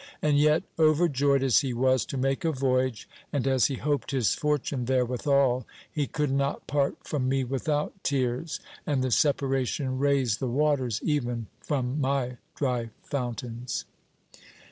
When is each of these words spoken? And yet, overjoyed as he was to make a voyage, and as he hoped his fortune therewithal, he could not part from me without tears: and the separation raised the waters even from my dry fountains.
And 0.19 0.39
yet, 0.39 0.63
overjoyed 0.79 1.43
as 1.43 1.59
he 1.59 1.73
was 1.75 2.07
to 2.07 2.17
make 2.17 2.43
a 2.43 2.51
voyage, 2.51 3.07
and 3.31 3.45
as 3.45 3.67
he 3.67 3.75
hoped 3.75 4.09
his 4.09 4.33
fortune 4.33 4.85
therewithal, 4.87 5.67
he 5.91 6.07
could 6.07 6.31
not 6.31 6.65
part 6.65 6.97
from 7.07 7.29
me 7.29 7.43
without 7.43 7.93
tears: 8.03 8.59
and 8.87 9.03
the 9.03 9.11
separation 9.11 9.99
raised 9.99 10.39
the 10.39 10.47
waters 10.47 11.01
even 11.03 11.45
from 11.59 12.01
my 12.01 12.37
dry 12.55 12.89
fountains. 13.03 13.85